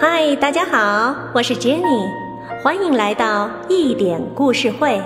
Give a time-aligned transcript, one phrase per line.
[0.00, 2.08] 嗨，大家好，我是 Jenny，
[2.62, 5.02] 欢迎来到一点故事会。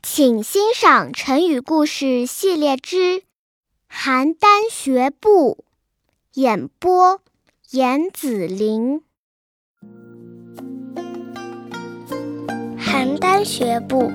[0.00, 2.96] 请欣赏成语故事系列之
[3.90, 5.64] 《邯郸学步》，
[6.40, 7.20] 演播：
[7.72, 9.02] 严子陵。
[12.78, 14.12] 邯郸学步，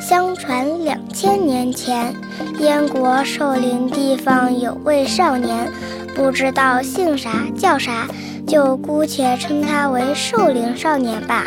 [0.00, 2.14] 相传两千年前，
[2.60, 5.72] 燕国寿陵地方有位少年。
[6.18, 8.08] 不知道姓啥叫啥，
[8.44, 11.44] 就姑且称他为寿龄少年吧。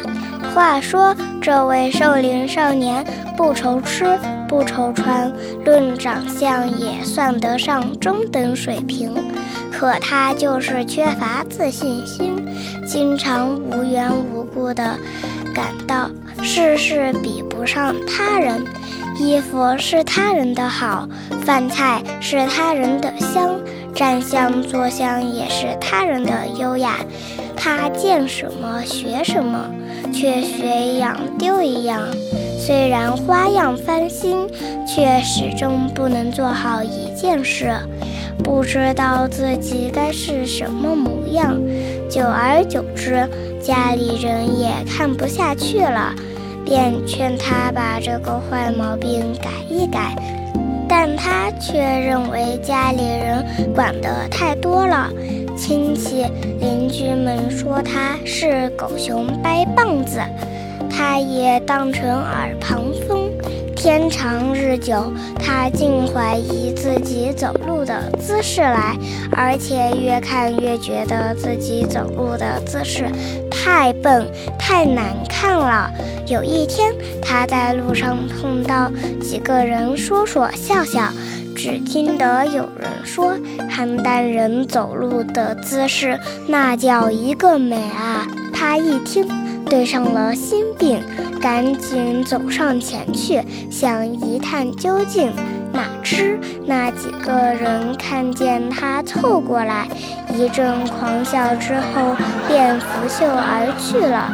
[0.55, 4.17] 话说，这位寿龄少年不愁吃
[4.47, 5.29] 不愁穿，
[5.65, 9.13] 论长相也算得上中等水平。
[9.71, 12.33] 可他就是缺乏自信心，
[12.87, 14.97] 经常无缘无故的
[15.53, 16.09] 感到
[16.41, 18.63] 事事比不上他人，
[19.19, 21.09] 衣服是他人的好，
[21.43, 23.59] 饭菜是他人的香。
[23.93, 26.97] 站相坐相也是他人的优雅，
[27.55, 29.69] 他见什么学什么，
[30.13, 32.01] 却学一样丢一样。
[32.59, 34.47] 虽然花样翻新，
[34.87, 37.73] 却始终不能做好一件事，
[38.43, 41.59] 不知道自己该是什么模样。
[42.09, 43.27] 久而久之，
[43.61, 46.13] 家里人也看不下去了，
[46.63, 50.15] 便劝他把这个坏毛病改一改。
[50.93, 55.09] 但他却认为家里人管得太多了，
[55.55, 56.25] 亲戚
[56.59, 60.19] 邻居们说他是狗熊掰棒子，
[60.89, 63.31] 他也当成耳旁风。
[63.73, 68.95] 天长日久，他竟怀疑自己走路的姿势来，
[69.31, 73.05] 而且越看越觉得自己走路的姿势
[73.49, 74.27] 太笨、
[74.59, 75.89] 太难看了。
[76.27, 81.09] 有一天，他在路上碰到几个人说说笑笑，
[81.55, 83.33] 只听得有人说
[83.67, 89.27] ：“邯郸人走路的姿势那叫一个美啊！”他一听，
[89.65, 91.01] 对上了心病，
[91.41, 93.41] 赶紧走上前去，
[93.71, 95.33] 想一探究竟。
[95.73, 99.87] 哪知那几个人看见他凑过来，
[100.37, 102.15] 一阵狂笑之后，
[102.47, 104.31] 便拂袖而去了。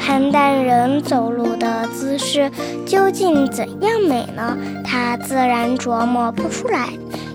[0.00, 2.50] 邯郸人走路的姿势
[2.86, 4.56] 究竟怎样美呢？
[4.84, 6.88] 他自然琢磨不出来。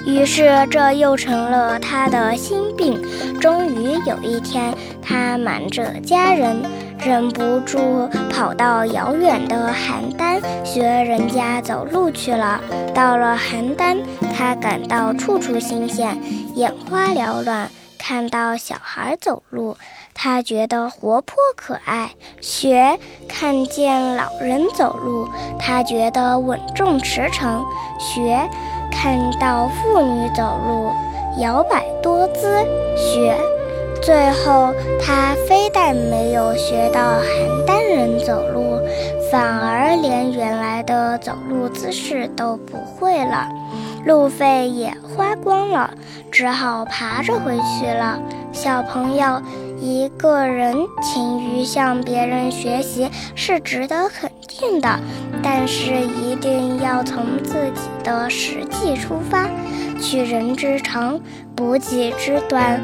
[0.06, 3.02] 于是这又成了他的心病。
[3.40, 6.62] 终于有一天，他瞒着家人，
[7.00, 12.60] 忍不住跑到遥远的邯郸学人家走路去了。
[12.94, 13.98] 到了邯郸，
[14.36, 16.18] 他感到处处新鲜，
[16.56, 17.70] 眼花缭乱。
[18.06, 19.78] 看到小孩走路，
[20.14, 22.10] 他觉得活泼可爱；
[22.42, 23.00] 学
[23.30, 27.64] 看见老人走路，他觉得稳重驰骋；
[27.98, 28.50] 学
[28.92, 30.92] 看到妇女走路，
[31.42, 32.66] 摇摆多姿；
[32.98, 33.38] 学，
[34.02, 38.82] 最后他非但没有学到邯郸人走路，
[39.32, 43.48] 反而连原来的走路姿势都不会了。
[44.06, 45.94] 路费也花光了，
[46.30, 48.20] 只好爬着回去了。
[48.52, 49.42] 小朋友，
[49.80, 55.00] 一个人勤于向别人学习是值得肯定的，
[55.42, 59.50] 但是一定要从自己的实际出发，
[60.00, 61.20] 取人之长，
[61.56, 62.80] 补己之短。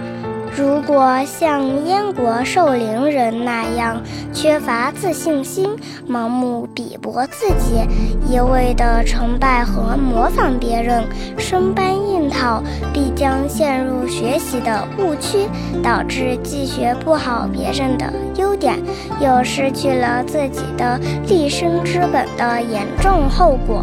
[0.59, 4.01] 如果像燕国寿陵人那样
[4.33, 5.69] 缺乏自信心，
[6.05, 7.87] 盲目比搏自己，
[8.29, 11.05] 一味的崇拜和模仿别人，
[11.37, 12.61] 生搬硬套，
[12.93, 15.47] 必将陷入学习的误区，
[15.81, 18.77] 导致既学不好别人的优点，
[19.21, 23.81] 又失去了自己的立身之本的严重后果。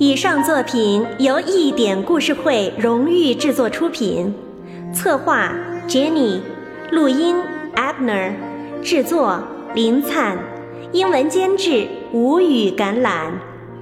[0.00, 4.34] 以上作品由一点故事会荣誉制作出品，
[4.92, 5.52] 策划
[5.86, 6.40] Jenny，
[6.90, 7.36] 录音
[7.76, 8.32] Abner，
[8.82, 9.40] 制作
[9.72, 10.36] 林灿，
[10.90, 13.30] 英文监制吴语橄榄，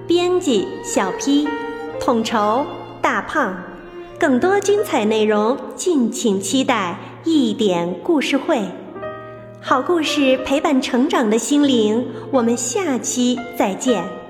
[0.07, 1.49] 编辑小 P，
[1.99, 2.67] 统筹
[3.01, 3.57] 大胖。
[4.19, 8.61] 更多精彩内容，敬请期待一点故事会。
[9.63, 14.22] 好故事陪伴成长的心灵，我们下期再见。